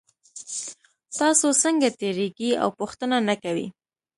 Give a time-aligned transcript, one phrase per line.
[1.19, 3.65] تاسو څنګه تیریږئ او پوښتنه نه کوئ